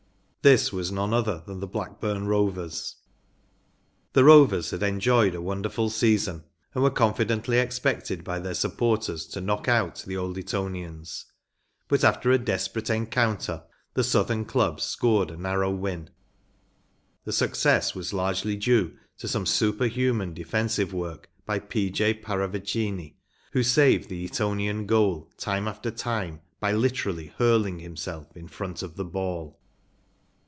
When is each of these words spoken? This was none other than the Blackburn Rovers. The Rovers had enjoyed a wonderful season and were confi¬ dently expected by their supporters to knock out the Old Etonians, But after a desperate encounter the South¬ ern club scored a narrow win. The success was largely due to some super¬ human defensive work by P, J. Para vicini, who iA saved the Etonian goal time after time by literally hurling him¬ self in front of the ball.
This 0.43 0.73
was 0.73 0.91
none 0.91 1.13
other 1.13 1.43
than 1.45 1.59
the 1.59 1.67
Blackburn 1.67 2.25
Rovers. 2.27 2.95
The 4.13 4.23
Rovers 4.23 4.71
had 4.71 4.81
enjoyed 4.81 5.35
a 5.35 5.39
wonderful 5.41 5.91
season 5.91 6.45
and 6.73 6.81
were 6.83 6.89
confi¬ 6.89 7.27
dently 7.27 7.61
expected 7.61 8.23
by 8.23 8.39
their 8.39 8.55
supporters 8.55 9.27
to 9.27 9.39
knock 9.39 9.67
out 9.67 10.03
the 10.07 10.17
Old 10.17 10.39
Etonians, 10.39 11.25
But 11.87 12.03
after 12.03 12.31
a 12.31 12.39
desperate 12.39 12.89
encounter 12.89 13.63
the 13.93 14.01
South¬ 14.01 14.31
ern 14.31 14.45
club 14.45 14.81
scored 14.81 15.29
a 15.29 15.37
narrow 15.37 15.69
win. 15.69 16.09
The 17.23 17.33
success 17.33 17.93
was 17.93 18.11
largely 18.11 18.55
due 18.55 18.97
to 19.19 19.27
some 19.27 19.45
super¬ 19.45 19.91
human 19.91 20.33
defensive 20.33 20.91
work 20.91 21.29
by 21.45 21.59
P, 21.59 21.91
J. 21.91 22.15
Para 22.15 22.47
vicini, 22.49 23.13
who 23.51 23.59
iA 23.59 23.63
saved 23.65 24.09
the 24.09 24.25
Etonian 24.25 24.87
goal 24.87 25.29
time 25.37 25.67
after 25.67 25.91
time 25.91 26.41
by 26.59 26.71
literally 26.71 27.31
hurling 27.37 27.77
him¬ 27.77 27.95
self 27.95 28.35
in 28.35 28.47
front 28.47 28.81
of 28.81 28.95
the 28.95 29.05
ball. 29.05 29.59